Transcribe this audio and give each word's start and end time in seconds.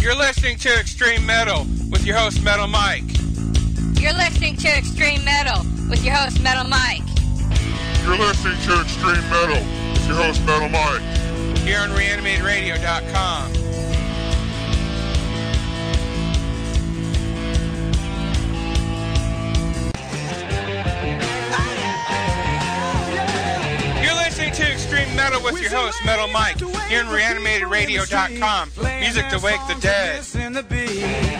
You're 0.00 0.16
listening 0.16 0.56
to 0.58 0.80
Extreme 0.80 1.26
Metal 1.26 1.66
with 1.90 2.06
your 2.06 2.16
host, 2.16 2.42
Metal 2.42 2.66
Mike. 2.66 3.04
You're 4.00 4.14
listening 4.14 4.56
to 4.56 4.68
Extreme 4.68 5.24
Metal 5.24 5.62
with 5.90 6.02
your 6.02 6.14
host, 6.14 6.40
Metal 6.40 6.64
Mike. 6.64 7.02
You're 8.04 8.16
listening 8.16 8.58
to 8.62 8.80
Extreme 8.80 9.28
Metal 9.28 9.62
with 9.92 10.06
your 10.08 10.16
host, 10.16 10.42
Metal 10.46 10.70
Mike. 10.70 11.02
Here 11.58 11.80
on 11.80 11.90
ReanimatedRadio.com. 11.90 13.59
with 25.52 25.62
your 25.62 25.70
host, 25.72 25.98
Metal 26.04 26.28
Mike. 26.28 26.58
Here 26.88 27.00
on 27.00 27.06
ReanimatedRadio.com. 27.06 28.70
Music 29.00 29.28
to 29.28 29.38
wake 29.38 29.60
the 29.68 29.76
dead. 29.80 31.39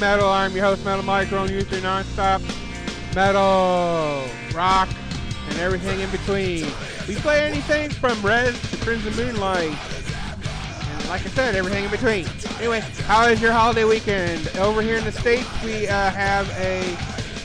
Metal. 0.00 0.28
I'm 0.28 0.54
your 0.54 0.64
host, 0.64 0.84
Metal 0.84 1.04
Mike, 1.04 1.32
on 1.32 1.50
you 1.50 1.62
through 1.62 1.80
nonstop 1.80 2.40
metal, 3.14 4.28
rock, 4.54 4.88
and 5.48 5.58
everything 5.58 5.98
in 5.98 6.10
between. 6.10 6.64
We 7.08 7.16
play 7.16 7.40
anything 7.40 7.90
from 7.90 8.20
Red 8.22 8.54
to 8.54 8.76
Crimson 8.78 9.14
Moonlight. 9.16 9.76
And 9.76 11.08
like 11.08 11.22
I 11.22 11.28
said, 11.30 11.56
everything 11.56 11.84
in 11.84 11.90
between. 11.90 12.26
Anyway, 12.58 12.80
how 13.06 13.26
is 13.26 13.42
your 13.42 13.52
holiday 13.52 13.84
weekend? 13.84 14.46
Over 14.58 14.82
here 14.82 14.98
in 14.98 15.04
the 15.04 15.12
States, 15.12 15.48
we 15.64 15.88
uh, 15.88 16.10
have 16.10 16.48
a 16.58 16.82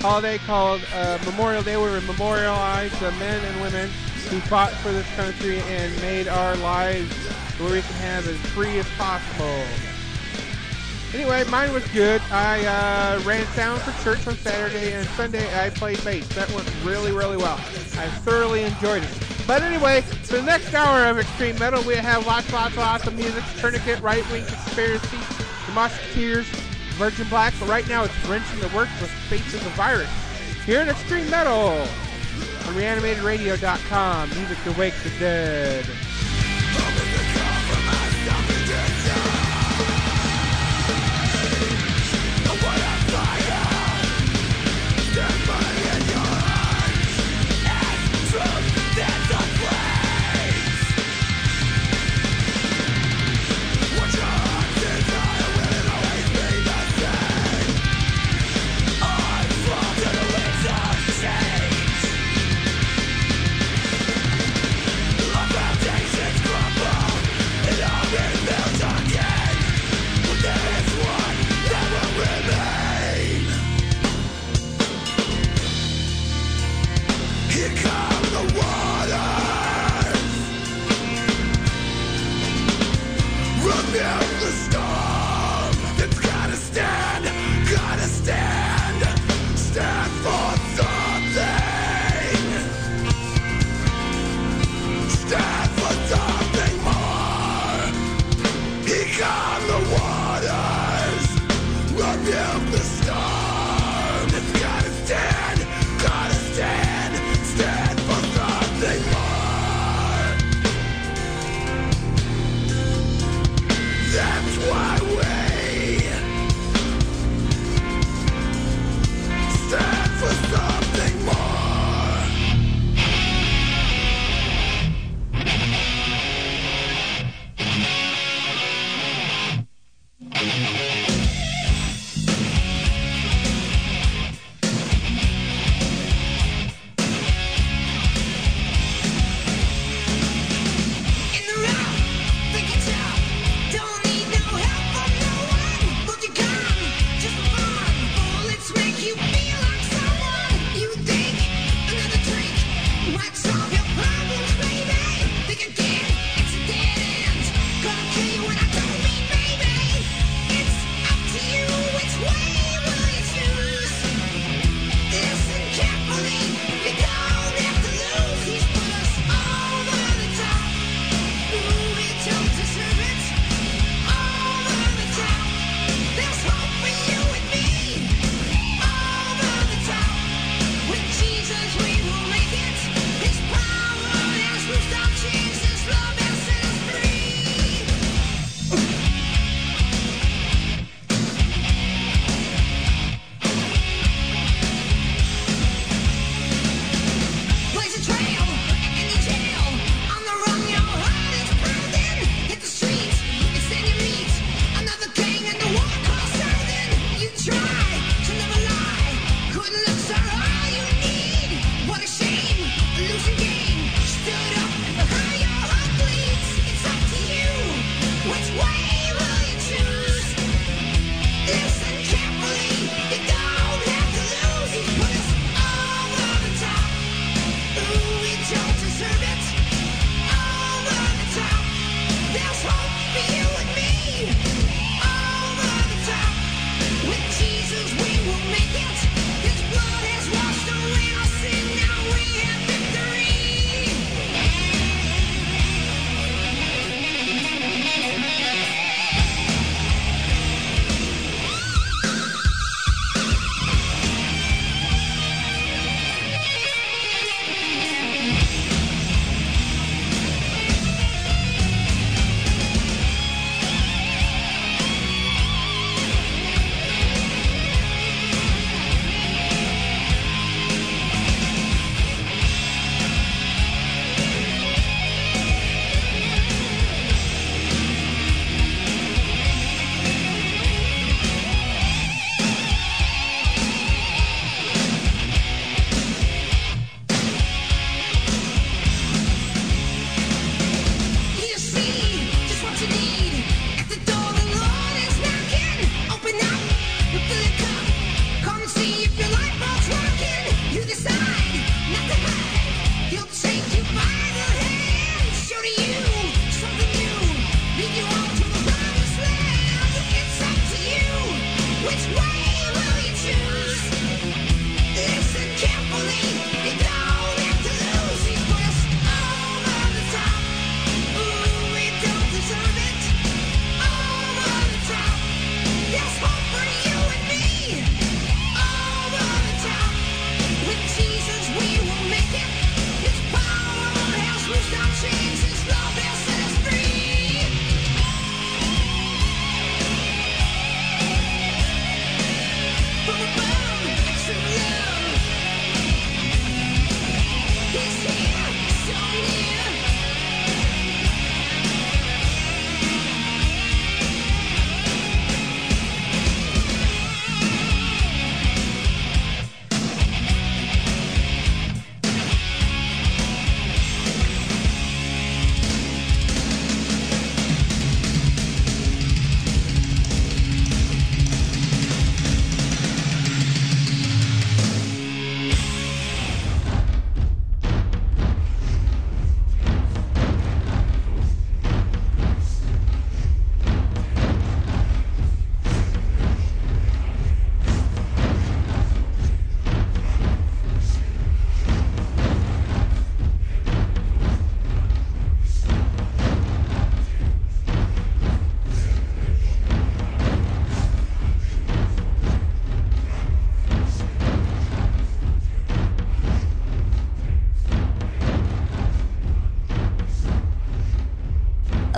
holiday 0.02 0.38
called 0.40 0.82
uh, 0.94 1.18
Memorial 1.26 1.64
Day 1.64 1.78
where 1.78 2.00
we 2.00 2.06
memorialize 2.06 2.92
the 3.00 3.12
men 3.14 3.44
and 3.44 3.62
women 3.62 3.90
who 4.30 4.40
fought 4.42 4.72
for 4.74 4.92
this 4.92 5.10
country 5.16 5.60
and 5.60 6.02
made 6.02 6.28
our 6.28 6.56
lives 6.58 7.12
where 7.58 7.72
we 7.72 7.82
can 7.82 7.94
have 7.94 8.28
as 8.28 8.38
free 8.52 8.78
as 8.78 8.90
possible. 8.92 9.93
Anyway, 11.14 11.44
mine 11.46 11.72
was 11.72 11.88
good. 11.90 12.22
I 12.32 12.66
uh, 12.66 13.22
ran 13.24 13.46
sound 13.48 13.80
for 13.82 14.04
church 14.04 14.26
on 14.26 14.36
Saturday 14.38 14.94
and 14.94 15.08
Sunday 15.10 15.48
I 15.64 15.70
played 15.70 16.04
bass. 16.04 16.28
That 16.30 16.52
went 16.54 16.68
really, 16.84 17.12
really 17.12 17.38
well. 17.38 17.56
I 17.98 18.08
thoroughly 18.26 18.64
enjoyed 18.64 19.04
it. 19.04 19.24
But 19.46 19.62
anyway, 19.62 20.02
for 20.02 20.38
the 20.38 20.42
next 20.42 20.74
hour 20.74 21.06
of 21.06 21.20
Extreme 21.20 21.60
Metal, 21.60 21.84
we 21.84 21.96
have 21.96 22.26
lots, 22.26 22.52
lots, 22.52 22.76
lots 22.78 23.06
of 23.06 23.14
music. 23.14 23.44
Tourniquet, 23.58 24.02
Right 24.02 24.28
Wing 24.32 24.44
Conspiracy, 24.46 25.20
The 25.68 25.72
Musketeers, 25.74 26.48
Virgin 26.96 27.28
Black. 27.30 27.54
But 27.60 27.70
right 27.70 27.88
now 27.88 28.04
it's 28.06 28.26
Wrenching 28.26 28.60
the 28.60 28.76
Works 28.76 29.00
with 29.00 29.12
Faces 29.30 29.54
of 29.54 29.64
the 29.66 29.70
Virus. 29.72 30.10
Here 30.66 30.82
in 30.82 30.90
Extreme 30.90 31.30
Metal 31.30 31.70
on 31.70 32.74
ReanimatedRadio.com. 32.74 34.30
Music 34.30 34.58
to 34.64 34.72
wake 34.80 34.96
the 35.04 35.12
dead. 35.20 35.86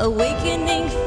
Awakening 0.06 1.05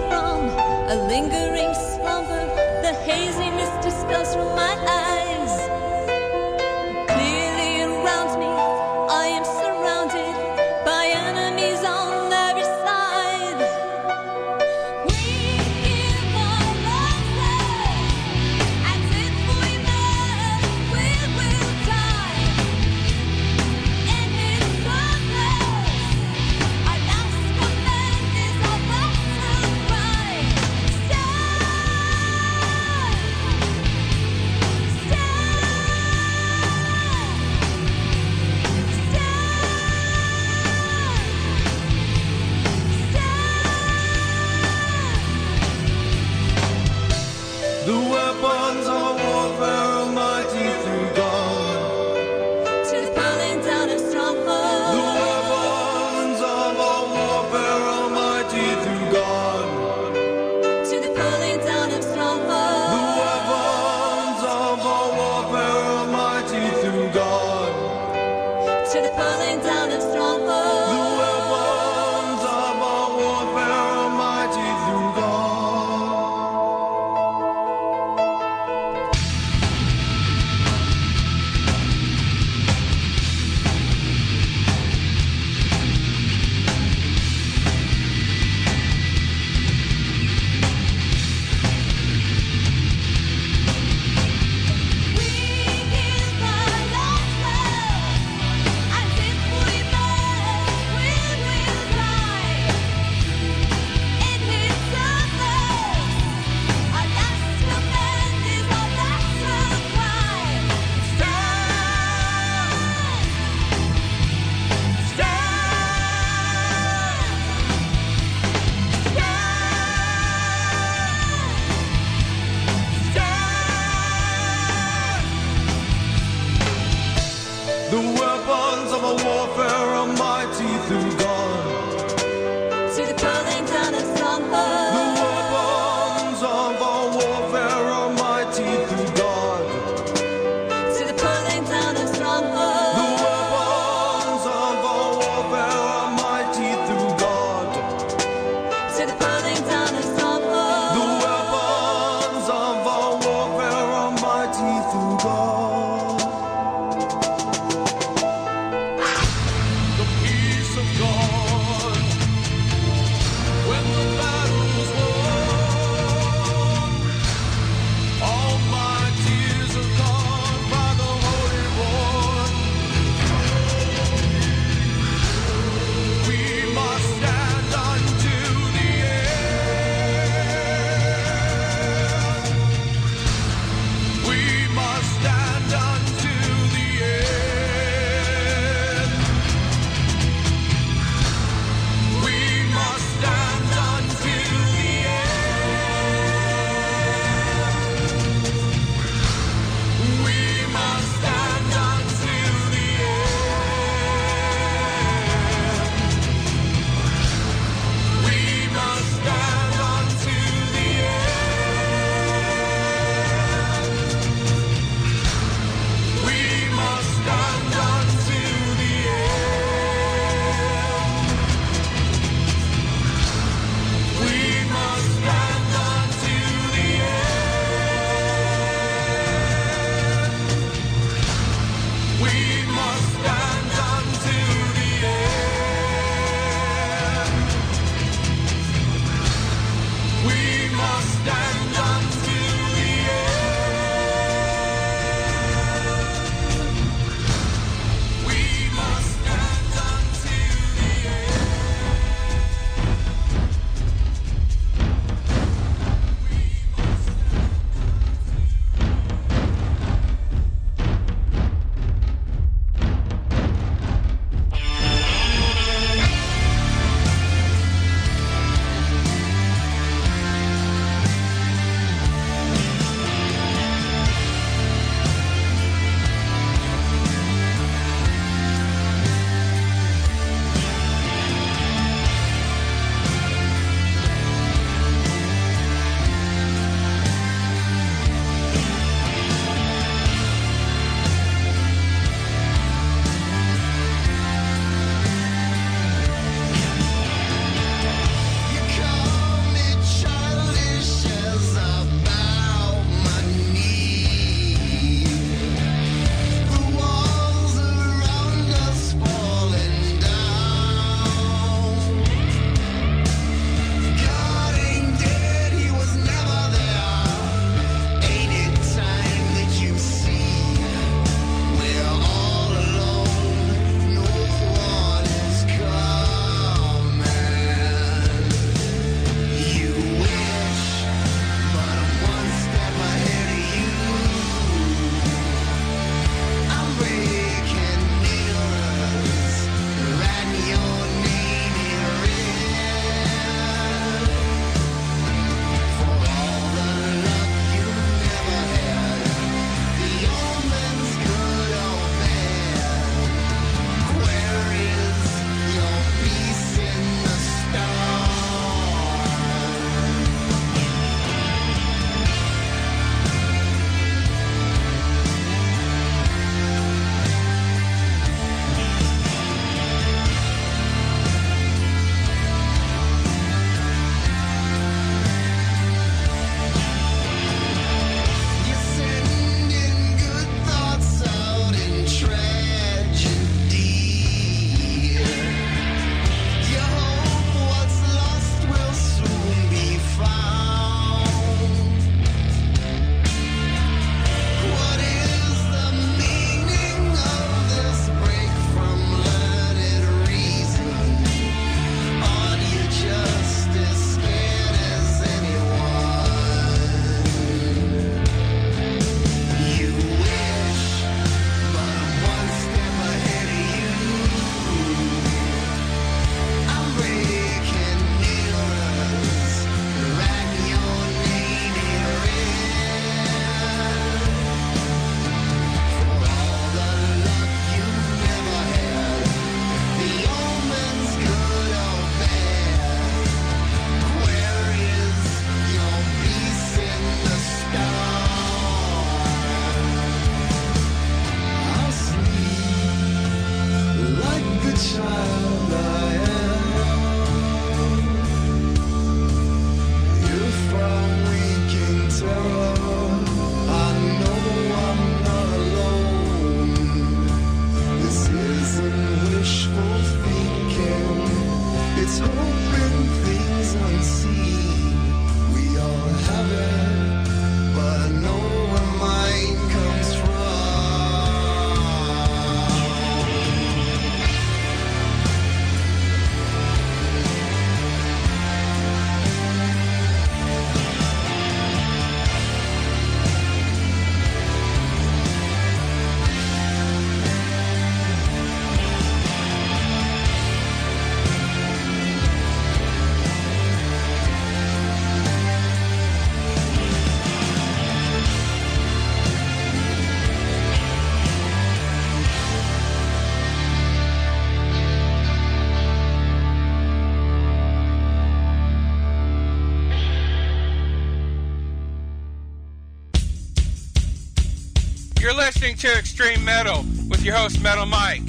listening 515.38 515.56
to 515.56 515.78
Extreme 515.78 516.24
Metal 516.24 516.64
with 516.88 517.04
your 517.04 517.14
host, 517.14 517.40
Metal 517.40 517.64
Mike. 517.64 518.02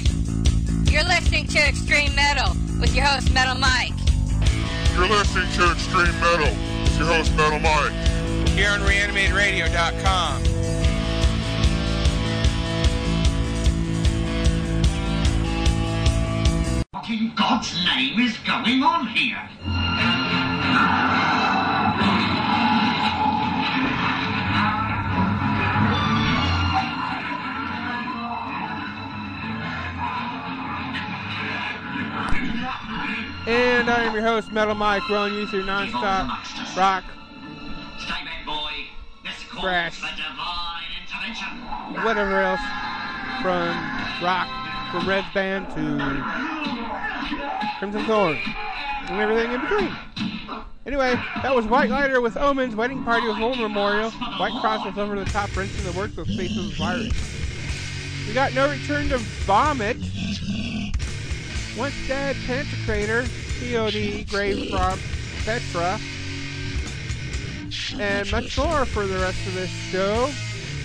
You're 0.90 1.04
listening 1.04 1.46
to 1.46 1.60
Extreme 1.60 2.16
Metal 2.16 2.56
with 2.80 2.92
your 2.92 3.04
host, 3.04 3.32
Metal 3.32 3.54
Mike. 3.54 3.92
You're 4.96 5.08
listening 5.08 5.48
to 5.52 5.70
Extreme 5.70 6.18
Metal 6.18 6.52
with 6.82 6.98
your 6.98 7.06
host, 7.06 7.32
Metal 7.36 7.60
Mike. 7.60 7.92
Here 8.48 8.70
on 8.70 8.80
ReanimatedRadio.com. 8.80 10.42
What 16.90 17.08
in 17.08 17.32
God's 17.36 17.72
name 17.84 18.18
is 18.18 18.36
going 18.38 18.82
on 18.82 19.06
here? 19.06 21.29
And 33.50 33.90
I 33.90 34.04
am 34.04 34.14
your 34.14 34.22
host, 34.22 34.52
Metal 34.52 34.76
Mike, 34.76 35.08
rolling 35.08 35.34
you 35.34 35.44
through 35.44 35.64
nonstop 35.64 36.28
rock, 36.76 37.02
Stay 37.98 38.10
back, 38.24 38.46
boy. 38.46 38.70
This 39.24 39.42
calls 39.48 39.64
Thrash. 39.64 39.94
for 39.98 40.06
divine 40.16 40.84
intervention. 41.02 42.04
whatever 42.04 42.40
else, 42.42 42.60
from 43.42 43.74
rock, 44.22 44.46
from 44.92 45.08
Red 45.08 45.24
Band 45.34 45.66
to 45.70 45.98
Crimson 47.80 48.04
Thorn, 48.04 48.38
and 49.08 49.20
everything 49.20 49.50
in 49.50 49.60
between. 49.62 49.96
Anyway, 50.86 51.14
that 51.42 51.52
was 51.52 51.66
White 51.66 51.90
Lighter 51.90 52.20
with 52.20 52.36
Omens, 52.36 52.76
Wedding 52.76 53.02
Party 53.02 53.26
with 53.26 53.38
War 53.40 53.56
Memorial, 53.56 54.12
White 54.12 54.52
Cross 54.60 54.86
with 54.86 54.96
Over 54.96 55.18
the 55.18 55.24
Top, 55.24 55.54
Wrenching 55.56 55.82
the 55.82 55.92
Works 55.98 56.14
with 56.14 56.28
Faces 56.28 56.70
of 56.70 56.74
Virus. 56.78 57.12
We 58.28 58.32
got 58.32 58.54
No 58.54 58.70
Return 58.70 59.08
to 59.08 59.18
Vomit, 59.18 59.96
Once 61.76 61.94
Dead, 62.08 62.36
Pantocrator, 62.46 63.24
POD, 63.60 64.28
Grave 64.28 64.72
Rob, 64.72 64.98
Petra, 65.44 65.98
and 67.98 68.30
much 68.32 68.58
more 68.58 68.84
for 68.84 69.06
the 69.06 69.18
rest 69.18 69.46
of 69.46 69.54
this 69.54 69.70
show. 69.70 70.30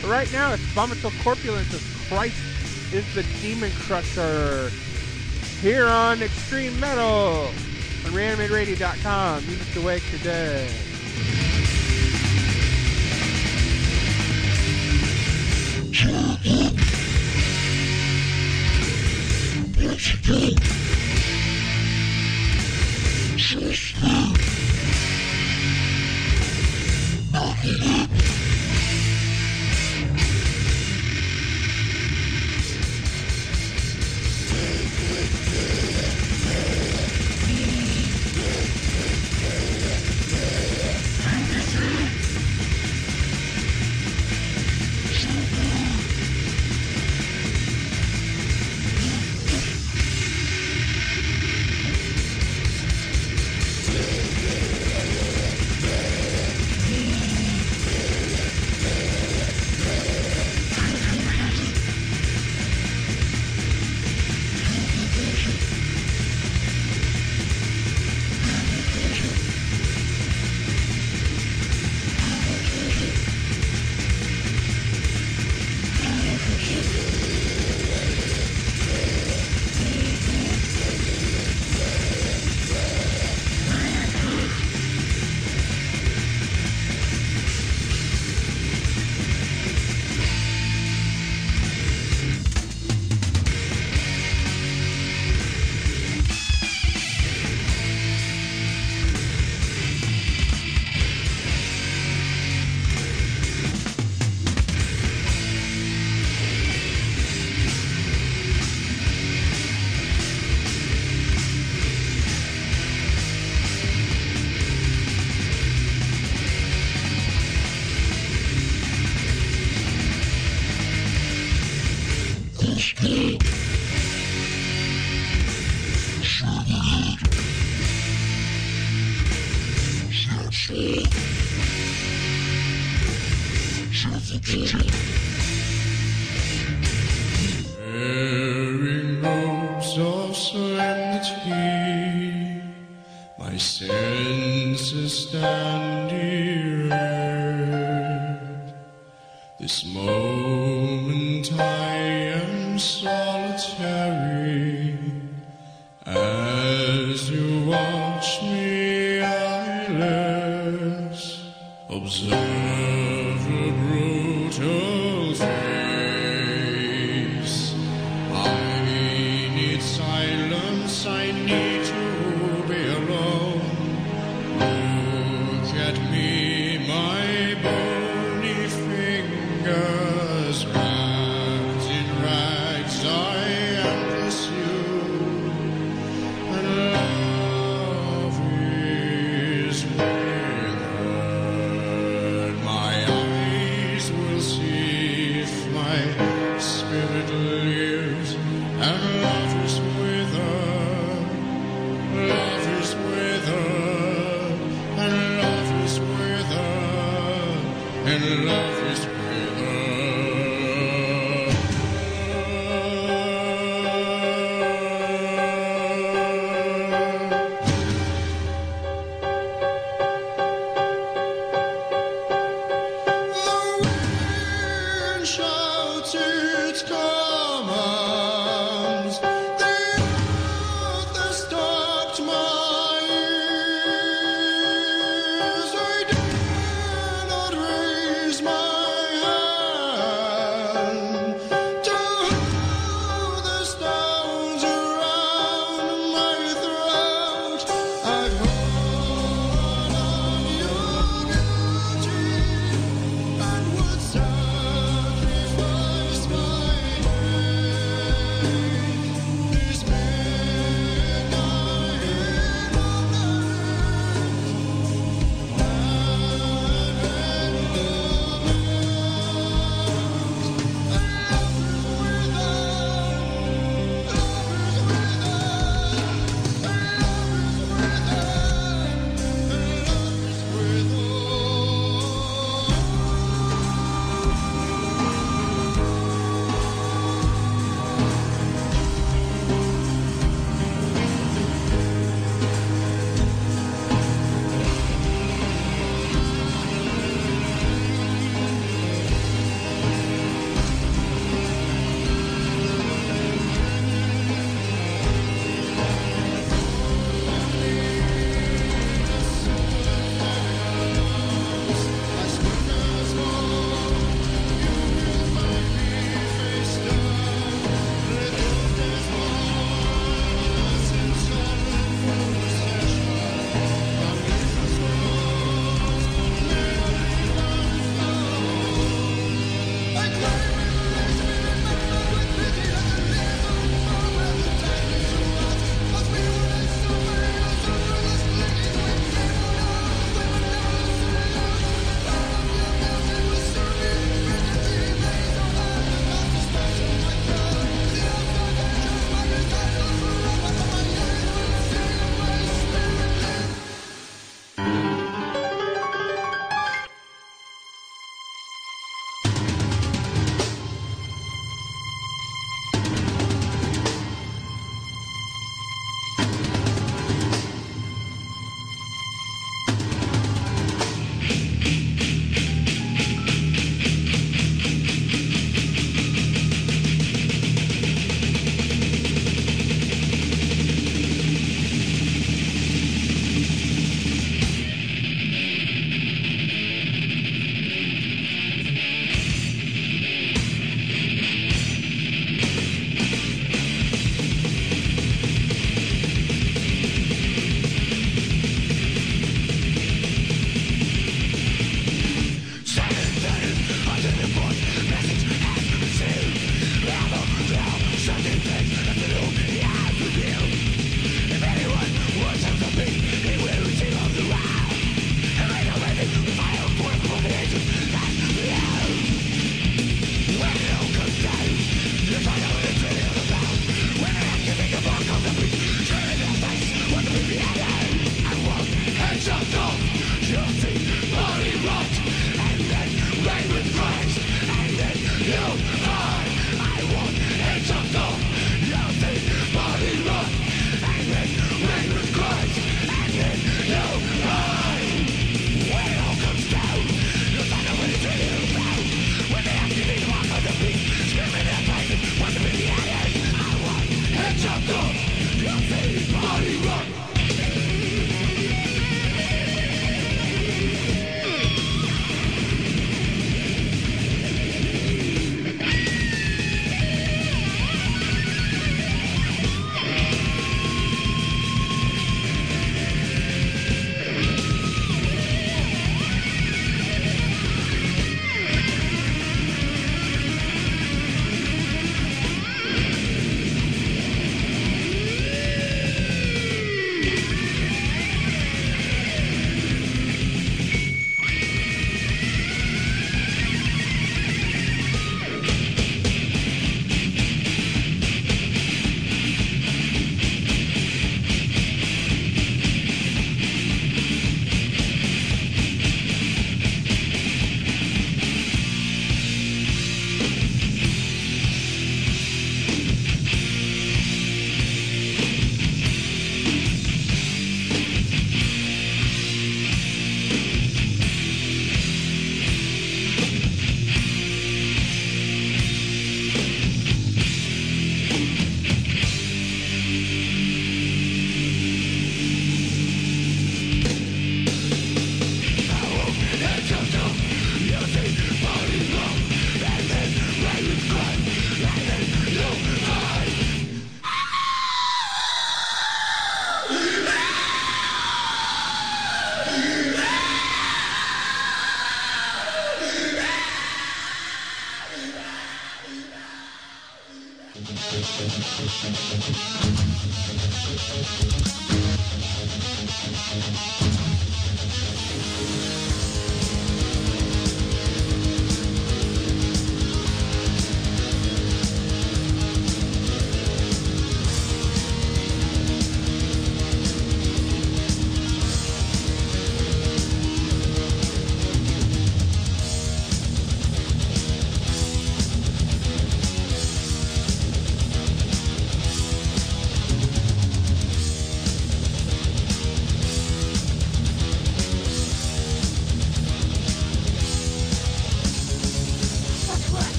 But 0.00 0.10
right 0.10 0.32
now, 0.32 0.52
it's 0.52 0.62
Vomitorial 0.74 1.22
Corpulence 1.22 1.72
as 1.72 2.08
Christ 2.08 2.42
is 2.92 3.14
the 3.14 3.24
Demon 3.40 3.70
Crusher. 3.72 4.70
Here 5.60 5.86
on 5.86 6.22
Extreme 6.22 6.78
Metal 6.80 7.46
on 8.04 8.12
ReanimatedRadio.com. 8.12 9.46
Music 9.46 9.72
to 9.74 9.80
wake 9.80 10.02
your 10.10 10.20
day. 19.82 20.54
Bearing 27.32 28.41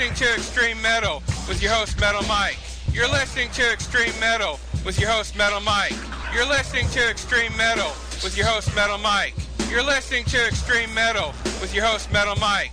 listening 0.00 0.28
to 0.28 0.34
Extreme 0.34 0.80
Metal 0.80 1.22
with 1.46 1.62
your 1.62 1.72
host 1.72 2.00
Metal 2.00 2.22
Mike. 2.22 2.56
You're 2.90 3.10
listening 3.10 3.50
to 3.50 3.70
Extreme 3.70 4.18
Metal 4.18 4.58
with 4.86 4.98
your 4.98 5.10
host 5.10 5.36
Metal 5.36 5.60
Mike. 5.60 5.92
You're 6.32 6.48
listening 6.48 6.88
to 6.88 7.10
Extreme 7.10 7.54
Metal 7.54 7.90
with 8.24 8.34
your 8.34 8.46
host 8.46 8.74
Metal 8.74 8.96
Mike. 8.96 9.34
You're 9.68 9.82
listening 9.82 10.24
to 10.24 10.46
Extreme 10.46 10.94
Metal 10.94 11.34
with 11.60 11.74
your 11.74 11.84
host 11.84 12.10
Metal 12.10 12.34
Mike. 12.36 12.72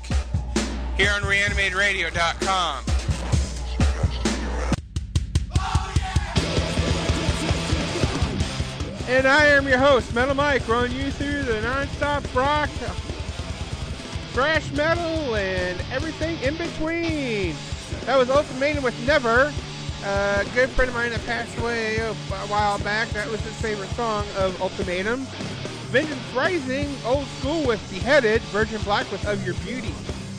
Here 0.96 1.12
on 1.12 1.24
ReanimatedRadio.com. 1.24 2.86
And 9.10 9.28
I 9.28 9.48
am 9.48 9.68
your 9.68 9.80
host, 9.80 10.16
Metal 10.16 10.34
Mike, 10.34 10.66
running 10.70 10.96
you 10.96 11.12
through 11.12 11.44
the 11.44 11.62
non-stop 11.62 12.24
rock, 12.34 12.70
thrash 14.38 14.72
metal, 14.74 15.36
and 15.36 15.82
everything 15.92 16.40
in 16.44 16.56
between. 16.58 17.56
That 18.06 18.20
was 18.20 18.30
Ultimatum 18.30 18.84
with 18.84 18.94
Never. 19.08 19.52
Uh, 20.06 20.44
a 20.46 20.50
good 20.54 20.70
friend 20.70 20.90
of 20.90 20.94
mine 20.94 21.10
that 21.10 21.26
passed 21.26 21.58
away 21.58 21.98
a, 21.98 22.14
while 22.14 22.78
back. 22.78 23.10
That 23.10 23.28
was 23.32 23.42
his 23.42 23.60
favorite 23.60 23.90
song 23.96 24.28
of 24.38 24.62
Ultimatum. 24.62 25.22
Vengeance 25.90 26.22
Rising, 26.36 26.88
Old 27.04 27.26
School 27.40 27.66
with 27.66 27.82
Beheaded. 27.90 28.44
Virgin 28.54 28.80
Black 28.84 29.12
with 29.12 29.26
Of 29.26 29.44
Your 29.44 29.56
Beauty. 29.66 29.92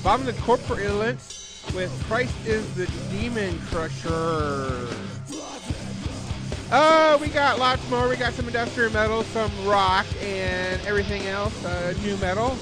Vomitorial 0.05 0.45
Corpulence 0.45 1.65
with 1.75 1.91
Christ 2.07 2.37
is 2.47 2.73
the 2.75 2.87
Demon 3.11 3.59
Crusher. 3.63 4.87
Uh, 6.71 7.19
we 7.21 7.27
got 7.27 7.59
lots 7.59 7.91
more. 7.91 8.09
We 8.09 8.15
got 8.15 8.33
some 8.35 8.47
industrial 8.47 8.93
metal, 8.93 9.25
some 9.25 9.51
rock, 9.67 10.07
and 10.23 10.81
everything 10.87 11.27
else. 11.27 11.65
Uh, 11.65 11.95
new 12.05 12.17
metal. 12.19 12.57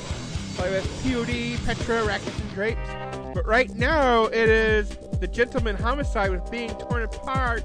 Play 0.56 0.70
with 0.70 1.02
POD, 1.02 1.58
Petra, 1.66 2.04
Rackets, 2.04 2.40
and 2.40 2.50
Drapes. 2.52 2.88
But 3.34 3.46
right 3.46 3.70
now, 3.74 4.24
it 4.24 4.48
is 4.48 4.88
the 5.20 5.26
gentleman 5.26 5.76
homicide 5.76 6.30
with 6.30 6.50
being 6.50 6.70
torn 6.70 7.02
apart 7.02 7.62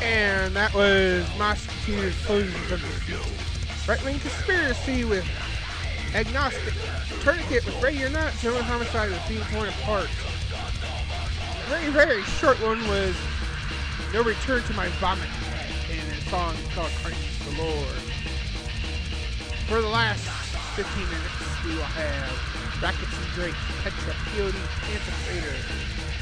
And 0.00 0.56
that 0.56 0.72
was 0.72 1.28
of 2.72 2.80
the 2.80 3.92
Right 3.92 4.02
Wing 4.02 4.20
Conspiracy 4.20 5.04
with 5.04 5.26
Agnostic. 6.14 6.74
Tourniquet 7.20 7.64
with 7.64 7.82
Ray 7.82 8.02
or 8.02 8.08
Not, 8.10 8.32
General 8.38 8.62
Homicide 8.62 9.10
was 9.10 9.20
being 9.28 9.42
torn 9.52 9.68
apart. 9.68 10.08
Very, 11.68 11.90
very 11.90 12.22
short 12.22 12.60
one 12.62 12.80
was 12.88 13.14
No 14.12 14.22
Return 14.22 14.62
to 14.62 14.72
My 14.74 14.88
Vomit. 15.00 15.28
And 15.90 16.12
a 16.12 16.30
song 16.30 16.54
called 16.74 16.90
the 17.04 17.62
Lord. 17.62 17.98
For 19.68 19.80
the 19.82 19.88
last 19.88 20.26
15 20.76 21.04
minutes, 21.04 21.64
we 21.64 21.74
will 21.76 21.82
have 21.82 22.82
Rackets 22.82 23.12
and 23.16 23.26
Drapes, 23.34 23.58
Petra, 23.82 24.14
POD, 24.32 24.54
Pantocrator. 24.88 25.56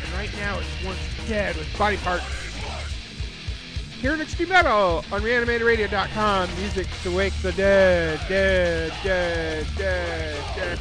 And 0.02 0.12
right 0.14 0.30
now 0.38 0.58
it's 0.58 0.84
Once 0.84 0.98
Dead 1.28 1.56
with 1.56 1.78
Body 1.78 1.96
Parts. 1.98 2.45
Here 4.06 4.14
in 4.14 4.20
Extreme 4.20 4.50
Metal 4.50 5.04
on 5.10 5.20
reanimatedradio.com. 5.20 6.48
Music 6.60 6.86
to 7.02 7.10
wake 7.10 7.32
the 7.42 7.50
dead, 7.50 8.20
dead, 8.28 8.92
dead, 9.02 9.66
dead, 9.76 10.36
dead. 10.56 10.78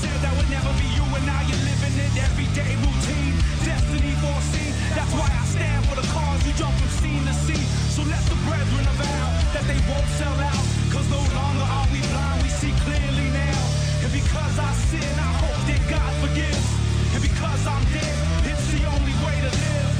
said 0.00 0.16
that 0.22 0.34
would 0.36 0.50
never 0.50 0.72
be 0.80 0.88
you 0.96 1.04
and 1.06 1.24
now 1.26 1.40
you're 1.46 1.64
living 1.64 1.94
it 2.02 2.12
everyday 2.18 2.72
routine. 2.82 3.34
Destiny 3.62 4.14
foreseen, 4.18 4.72
that's 4.96 5.12
why 5.14 5.28
I 5.30 5.44
stand 5.46 5.82
for 5.86 5.96
the 6.00 6.06
cause. 6.10 6.40
You 6.46 6.52
jump 6.58 6.74
from 6.74 6.90
scene 6.98 7.24
to 7.24 7.34
scene. 7.46 7.68
So 7.94 8.02
let 8.02 8.22
the 8.26 8.38
brethren 8.46 8.84
avow 8.90 9.26
that 9.54 9.64
they 9.70 9.78
won't 9.86 10.10
sell 10.18 10.38
out. 10.40 10.64
Cause 10.90 11.06
no 11.10 11.22
longer 11.22 11.66
are 11.66 11.88
we 11.94 12.00
blind, 12.10 12.42
we 12.42 12.50
see 12.50 12.74
clearly 12.86 13.28
now. 13.30 13.60
And 14.02 14.12
because 14.12 14.54
I 14.58 14.70
sin, 14.90 15.14
I 15.18 15.30
hope 15.42 15.60
that 15.70 15.82
God 15.90 16.12
forgives. 16.22 16.66
And 17.14 17.22
because 17.22 17.62
I'm 17.66 17.84
dead, 17.94 18.16
it's 18.50 18.66
the 18.74 18.82
only 18.90 19.14
way 19.22 19.36
to 19.46 19.50
live. 19.52 19.92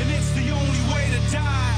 And 0.00 0.06
it's 0.16 0.30
the 0.32 0.48
only 0.56 0.82
way 0.92 1.04
to 1.12 1.20
die. 1.32 1.77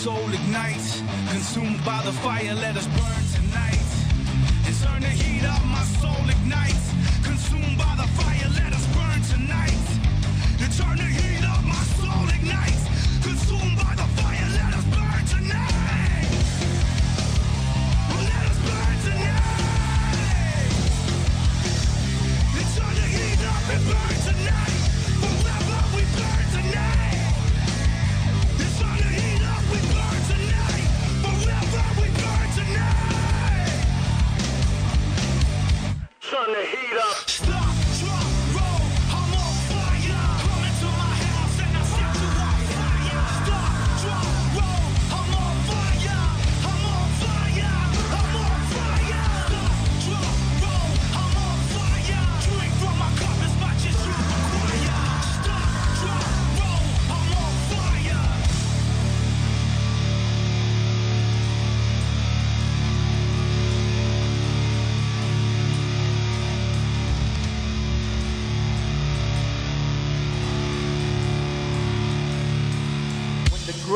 soul 0.00 0.32
ignites. 0.32 1.02
Consumed 1.28 1.84
by 1.84 2.00
the 2.06 2.12
fire, 2.24 2.54
let 2.54 2.74
us 2.74 2.86
burn 2.96 3.24
tonight. 3.36 3.88
And 4.64 4.74
turn 4.82 5.00
the 5.02 5.12
heat 5.22 5.44
up, 5.44 5.62
my 5.66 5.84
soul 6.00 6.24
ignites. 6.36 6.86
Consumed 7.22 7.76
by 7.76 7.92
the 8.00 8.08
fire, 8.16 8.48
let 8.60 8.72
us 8.72 8.86
burn 8.96 9.20
tonight. 9.34 9.84
And 10.62 10.72
turn 10.72 10.96
the 10.96 11.09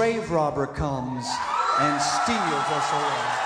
grave 0.04 0.30
robber 0.30 0.66
comes 0.66 1.26
and 1.80 2.02
steals 2.02 2.68
us 2.68 2.92
away. 2.92 3.43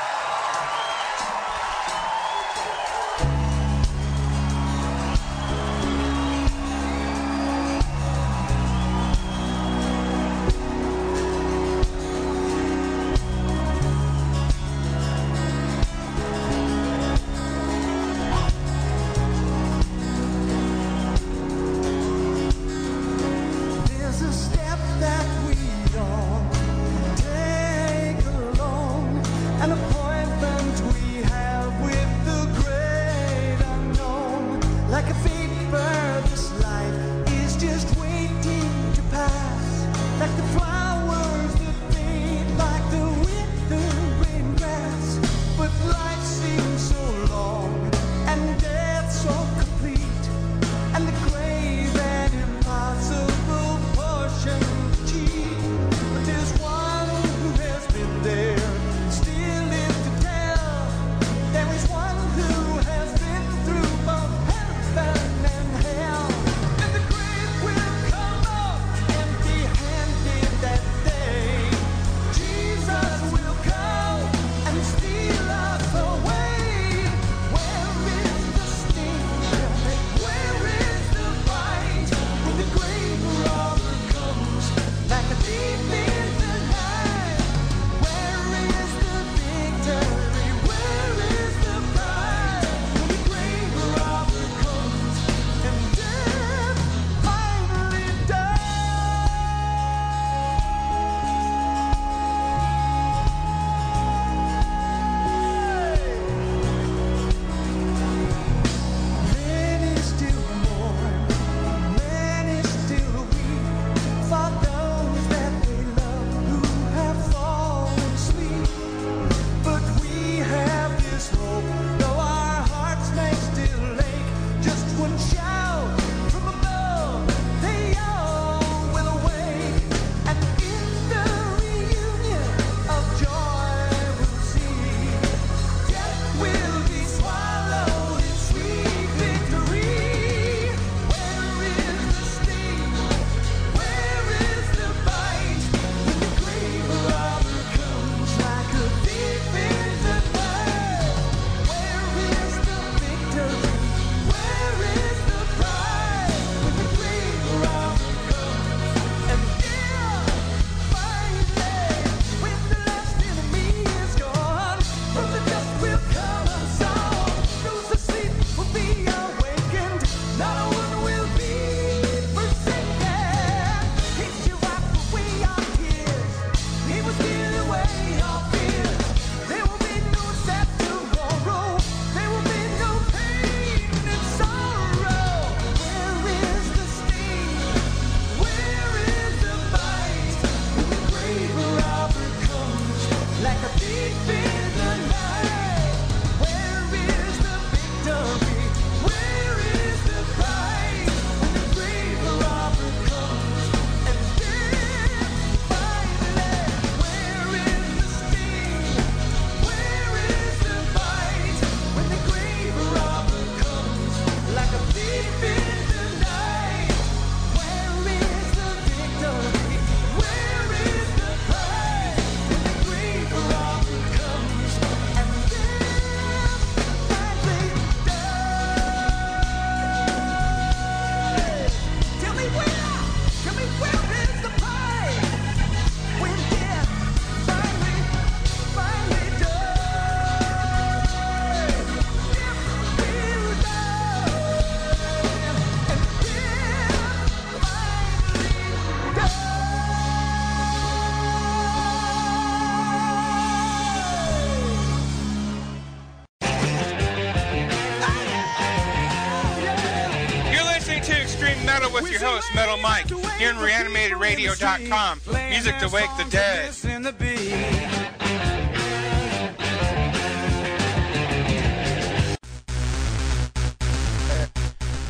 ReanimatedRadio.com. 264.37 265.21
Music 265.51 265.79
to 265.79 265.89
wake 265.89 266.11
the 266.17 266.25
dead. 266.31 266.75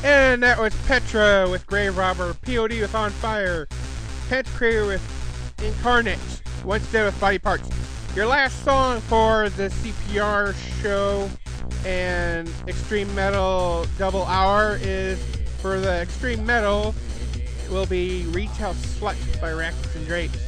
And 0.04 0.42
that 0.42 0.58
was 0.58 0.74
Petra 0.86 1.48
with 1.50 1.66
Grave 1.66 1.96
Robber, 1.96 2.34
POD 2.34 2.80
with 2.80 2.94
On 2.94 3.10
Fire, 3.10 3.66
Pantocrator 4.28 4.86
with 4.86 5.54
Incarnate, 5.62 6.18
Once 6.64 6.90
Dead 6.92 7.04
with 7.04 7.18
Body 7.20 7.38
Parts. 7.38 7.68
Your 8.14 8.26
last 8.26 8.64
song 8.64 9.00
for 9.02 9.48
the 9.50 9.68
CPR 9.68 10.54
show 10.80 11.28
and 11.84 12.50
Extreme 12.66 13.12
Metal 13.14 13.86
Double 13.98 14.24
Hour 14.24 14.78
is 14.80 15.18
for 15.60 15.80
the 15.80 16.00
Extreme 16.00 16.46
Metal 16.46 16.94
will 17.70 17.86
be 17.86 18.24
Retail 18.26 18.74
Slut 18.74 19.40
by 19.40 19.52
Rackets 19.52 19.94
and 19.94 20.06
Drapes. 20.06 20.38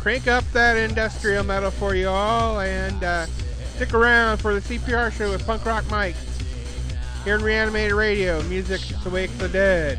Crank 0.00 0.28
up 0.28 0.44
that 0.52 0.76
industrial 0.76 1.44
metal 1.44 1.70
for 1.70 1.94
you 1.94 2.08
all 2.08 2.60
and 2.60 3.02
uh, 3.02 3.26
stick 3.74 3.94
around 3.94 4.38
for 4.38 4.58
the 4.58 4.60
CPR 4.60 5.10
show 5.12 5.30
with 5.30 5.46
Punk 5.46 5.64
Rock 5.64 5.84
Mike. 5.90 6.16
Here 7.24 7.36
in 7.36 7.42
Reanimated 7.42 7.94
Radio, 7.94 8.42
music 8.44 8.80
to 9.02 9.10
wake 9.10 9.36
the 9.38 9.48
dead. 9.48 9.98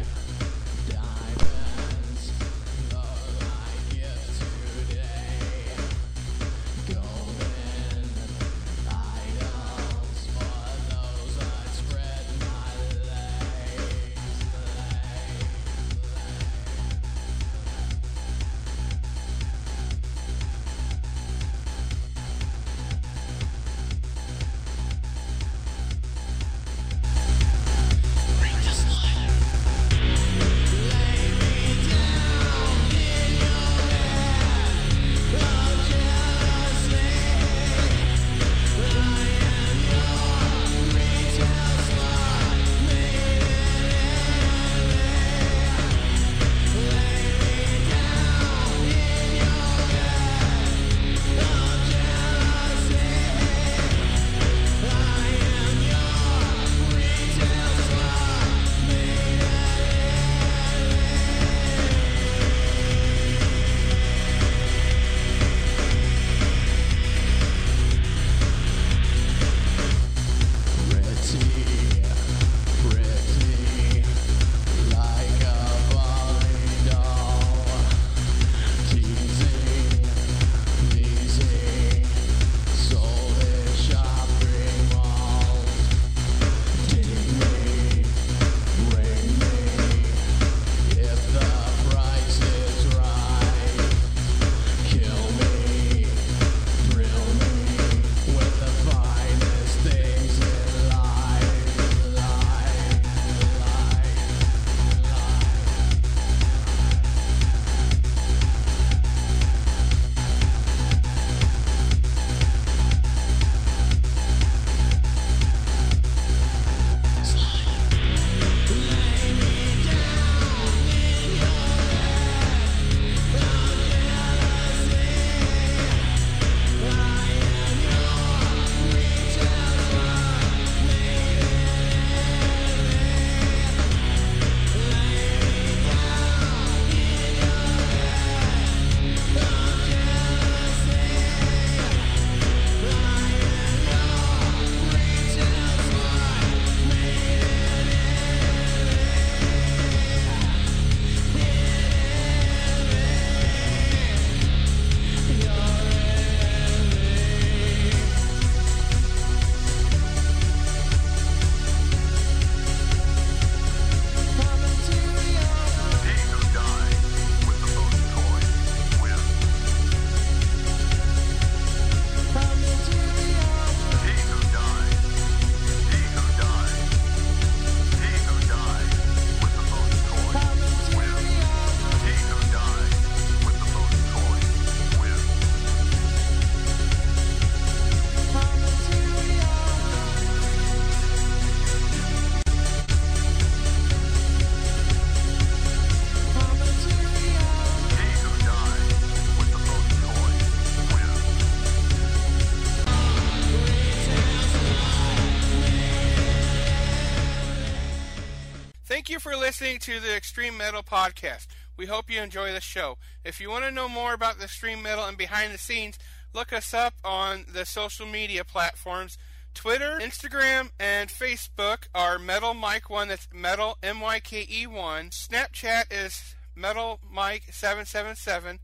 Listening 209.45 209.77
to 209.77 209.99
the 209.99 210.15
Extreme 210.15 210.57
Metal 210.57 210.81
Podcast. 210.81 211.45
We 211.77 211.85
hope 211.85 212.09
you 212.09 212.19
enjoy 212.19 212.51
the 212.51 212.59
show. 212.59 212.97
If 213.23 213.39
you 213.39 213.51
want 213.51 213.63
to 213.65 213.69
know 213.69 213.87
more 213.87 214.15
about 214.15 214.39
the 214.39 214.45
Extreme 214.45 214.81
Metal 214.81 215.05
and 215.05 215.15
behind 215.15 215.53
the 215.53 215.59
scenes, 215.59 215.99
look 216.33 216.51
us 216.51 216.73
up 216.73 216.95
on 217.03 217.45
the 217.53 217.63
social 217.63 218.07
media 218.07 218.43
platforms. 218.43 219.19
Twitter, 219.53 219.99
Instagram, 220.01 220.71
and 220.79 221.11
Facebook 221.11 221.83
are 221.93 222.17
Metal 222.17 222.55
Myke 222.55 222.89
One. 222.89 223.09
That's 223.09 223.27
Metal 223.31 223.77
M 223.83 223.99
Y 223.99 224.19
K 224.19 224.47
E 224.49 224.65
One. 224.65 225.11
Snapchat 225.11 225.91
is 225.91 226.33
Metal 226.55 226.99
Myke 227.15 227.53
Seven 227.53 227.85
Seven 227.85 228.15
Seven, 228.15 228.59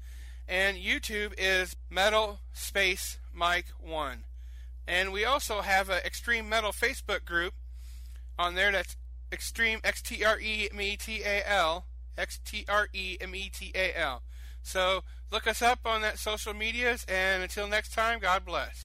and 0.48 0.78
YouTube 0.78 1.36
is 1.38 1.76
Metal 1.92 2.40
Space 2.54 3.20
Myke 3.38 3.70
One. 3.80 4.24
And 4.88 5.14
we 5.14 5.26
also 5.26 5.62
have 5.62 5.92
an 5.92 6.00
Extreme 6.04 6.50
Metal 6.50 6.72
Facebook 6.72 7.24
group 7.24 7.54
on 8.40 8.56
there. 8.56 8.72
That's 8.72 8.96
Extreme 9.32 9.80
X 9.84 10.02
T 10.02 10.24
R 10.24 10.40
E 10.40 10.70
M 10.72 10.82
E 10.82 10.98
T 10.98 11.22
A 11.24 11.48
L 11.48 11.86
X 12.18 12.40
T 12.44 12.66
R 12.68 12.88
E 12.94 13.18
M 13.20 13.34
E 13.34 13.50
T 13.50 13.72
A 13.76 13.98
L. 13.98 14.24
So 14.64 15.04
look 15.32 15.48
us 15.48 15.62
up 15.62 15.80
on 15.86 16.02
that 16.02 16.20
social 16.20 16.54
medias, 16.54 17.06
and 17.08 17.42
until 17.42 17.68
next 17.68 17.94
time, 17.94 18.20
God 18.20 18.46
bless. 18.46 18.80